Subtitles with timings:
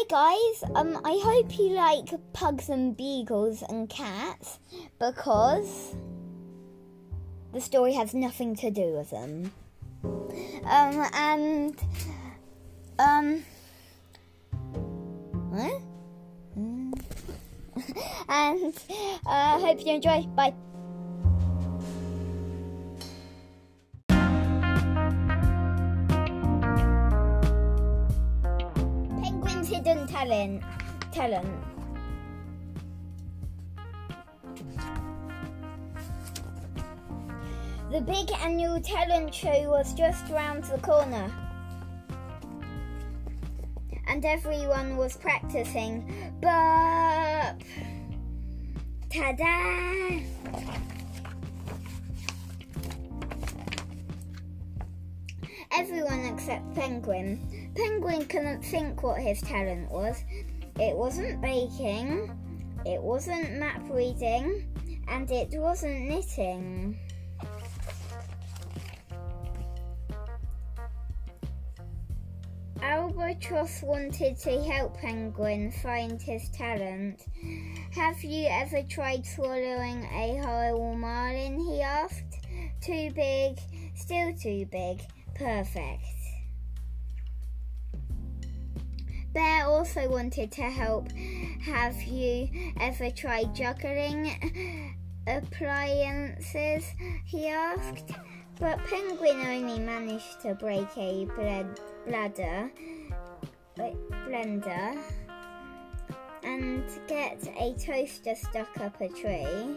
[0.00, 4.60] Hi guys, um, I hope you like pugs and beagles and cats
[5.00, 5.96] because
[7.52, 9.50] the story has nothing to do with them.
[10.64, 11.76] Um, and,
[13.00, 13.44] um,
[15.50, 15.82] what?
[18.28, 18.74] And,
[19.26, 20.22] uh, hope you enjoy.
[20.36, 20.54] Bye.
[29.88, 30.62] Talent.
[31.12, 31.48] Talent.
[37.90, 41.32] The big annual talent show was just round the corner.
[44.06, 46.04] And everyone was practicing.
[46.42, 47.62] Burp!
[49.10, 50.20] Ta-da!
[55.72, 57.57] Everyone except Penguin.
[57.78, 60.24] Penguin couldn't think what his talent was.
[60.80, 62.28] It wasn't baking,
[62.84, 64.66] it wasn't map reading,
[65.06, 66.98] and it wasn't knitting.
[72.82, 77.26] Albatross wanted to help Penguin find his talent.
[77.92, 81.60] Have you ever tried swallowing a whole marlin?
[81.60, 82.40] he asked.
[82.80, 83.60] Too big,
[83.94, 85.00] still too big.
[85.36, 86.17] Perfect.
[89.32, 91.10] Bear also wanted to help.
[91.62, 92.48] Have you
[92.80, 94.94] ever tried juggling
[95.26, 96.84] appliances?
[97.24, 98.10] he asked.
[98.58, 101.26] But Penguin only managed to break a
[102.06, 102.70] bladder,
[103.76, 104.98] blender,
[106.42, 109.76] and get a toaster stuck up a tree.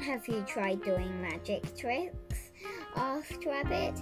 [0.00, 2.31] Have you tried doing magic tricks?
[2.96, 4.00] Asked Rabbit.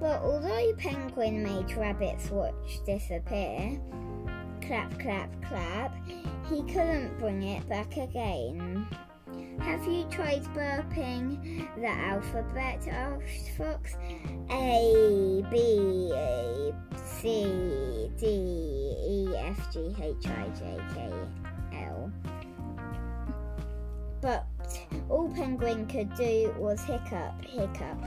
[0.00, 3.78] But although Penguin made Rabbit's watch disappear,
[4.62, 5.94] clap, clap, clap,
[6.48, 8.86] he couldn't bring it back again.
[9.60, 12.88] Have you tried burping the alphabet?
[12.88, 13.96] asked Fox.
[14.50, 21.12] A, B, A, C, D, E, F, G, H, I, J, K,
[21.84, 22.10] L.
[24.22, 24.46] But
[25.08, 27.98] all Penguin could do was hiccup, hiccup.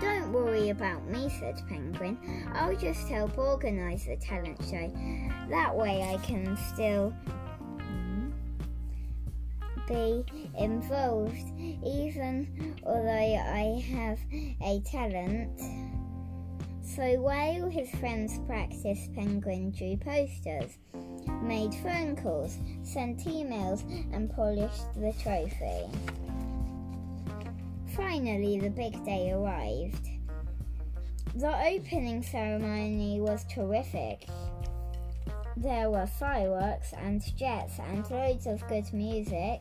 [0.00, 2.18] Don't worry about me, said Penguin.
[2.54, 4.92] I'll just help organise the talent show.
[5.48, 7.14] That way I can still
[9.88, 10.24] be
[10.58, 11.52] involved,
[11.84, 14.18] even although I have
[14.62, 15.60] a talent.
[16.84, 20.78] So while his friends practiced, Penguin drew posters,
[21.42, 23.82] made phone calls, sent emails,
[24.12, 25.86] and polished the trophy.
[27.96, 30.08] Finally, the big day arrived.
[31.34, 34.26] The opening ceremony was terrific.
[35.56, 39.60] There were fireworks and jets and loads of good music.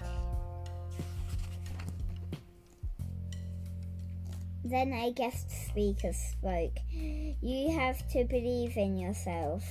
[4.64, 6.78] Then a guest speaker spoke.
[6.92, 9.64] You have to believe in yourself.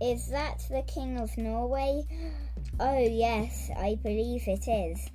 [0.00, 2.04] Is that the King of Norway?
[2.78, 5.10] Oh, yes, I believe it is.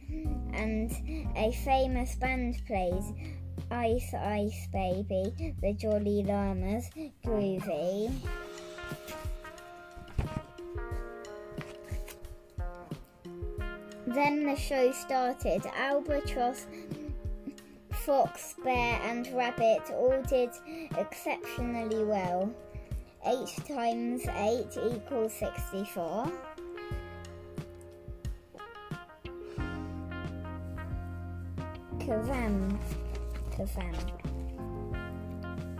[0.53, 0.91] And
[1.37, 3.13] a famous band plays
[3.71, 6.89] Ice Ice Baby, the Jolly Llamas,
[7.25, 8.11] Groovy.
[14.05, 15.65] Then the show started.
[15.77, 16.67] Albatross,
[17.91, 20.49] Fox, Bear, and Rabbit all did
[20.97, 22.53] exceptionally well.
[23.25, 26.31] 8 times 8 equals 64.
[31.99, 32.77] Kazam.
[33.51, 33.95] Kazam.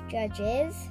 [0.10, 0.88] Judges.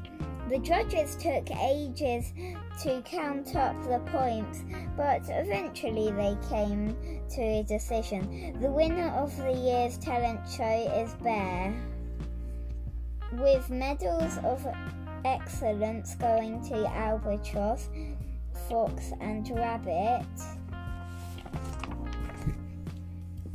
[0.51, 2.33] The judges took ages
[2.83, 4.65] to count up the points,
[4.97, 6.95] but eventually they came
[7.31, 8.59] to a decision.
[8.61, 11.75] The winner of the year's talent show is Bear.
[13.33, 14.67] With medals of
[15.25, 17.89] excellence going to Albatross,
[18.69, 20.27] Fox, and Rabbit.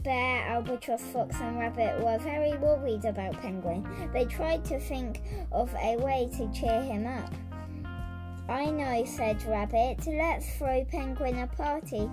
[0.04, 3.86] Bear, Albatross, Fox, and Rabbit were very worried about Penguin.
[4.14, 5.22] They tried to think
[5.52, 7.34] of a way to cheer him up.
[8.50, 10.08] I know, said Rabbit.
[10.08, 12.10] Let's throw Penguin a party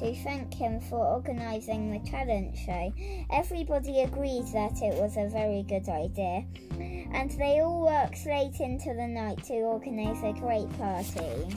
[0.00, 2.92] to thank him for organising the talent show.
[3.30, 6.44] Everybody agreed that it was a very good idea,
[7.12, 11.54] and they all worked late into the night to organise a great party.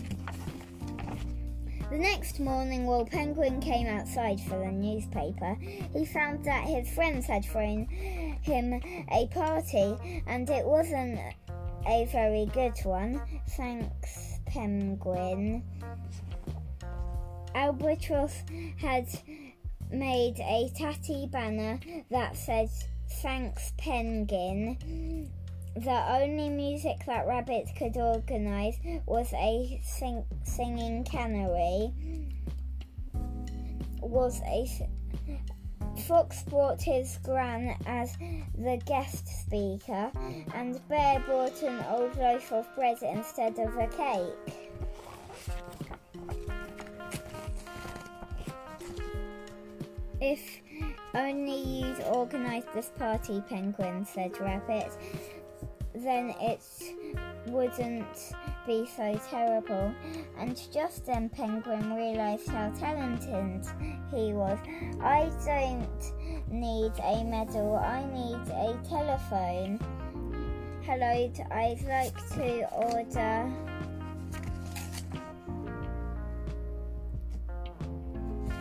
[1.89, 5.57] The next morning, while Penguin came outside for the newspaper,
[5.91, 7.87] he found that his friends had thrown
[8.43, 8.79] him
[9.11, 9.95] a party,
[10.27, 11.19] and it wasn't
[11.87, 13.21] a very good one.
[13.49, 15.63] Thanks, Penguin.
[17.55, 18.43] Albatross
[18.77, 19.07] had
[19.91, 21.79] made a tatty banner
[22.09, 22.69] that said,
[23.21, 24.77] Thanks, Penguin
[25.75, 31.93] the only music that Rabbit could organise was a sing- singing canary.
[34.01, 34.65] Was a
[36.09, 38.17] Fox brought his gran as
[38.57, 40.11] the guest speaker,
[40.56, 44.71] and Bear brought an old loaf of bread instead of a cake.
[50.19, 50.61] If
[51.13, 54.91] only you'd organised this party, Penguin, said Rabbit
[55.94, 56.62] then it
[57.47, 58.33] wouldn't
[58.65, 59.94] be so terrible.
[60.38, 63.65] And just then Penguin realised how talented
[64.11, 64.57] he was.
[65.01, 69.79] I don't need a medal, I need a telephone.
[70.83, 73.51] Hello, I'd like to order.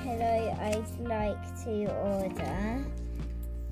[0.02, 2.84] Hello, I'd like to order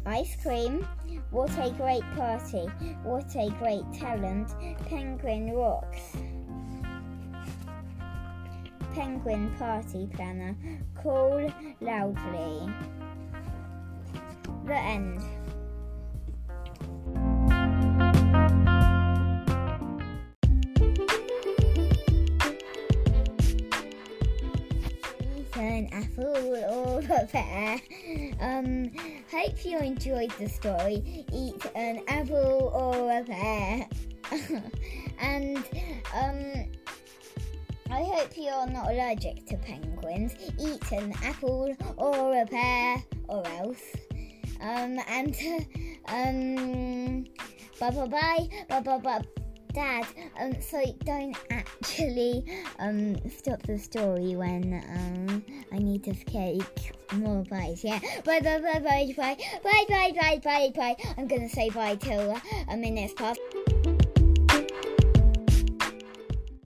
[0.06, 0.86] ice cream.
[1.30, 2.66] What a great party!
[3.02, 4.54] What a great talent!
[4.88, 6.16] Penguin rocks.
[8.94, 10.56] Penguin party planner.
[10.94, 12.72] Call loudly.
[14.66, 15.20] The end.
[25.58, 27.80] An apple or a pear.
[28.40, 28.90] Um,
[29.30, 31.24] hope you enjoyed the story.
[31.32, 33.88] Eat an apple or a pear.
[35.20, 35.58] and
[36.14, 36.66] um,
[37.90, 40.34] I hope you're not allergic to penguins.
[40.58, 43.82] Eat an apple or a pear or else.
[44.60, 45.36] Um, and
[46.08, 47.24] um,
[47.80, 49.42] bye bye bye bye bye bye.
[49.76, 50.06] Dad,
[50.40, 52.42] um, so don't actually
[52.78, 57.84] um stop the story when um I need to take more bites.
[57.84, 60.96] Yeah, bye bye bye bye bye bye bye bye bye bye bye.
[61.18, 62.40] I'm gonna say bye till
[62.70, 63.38] a minute's past.